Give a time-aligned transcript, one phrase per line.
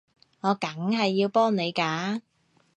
[0.39, 2.21] 我梗係要幫你㗎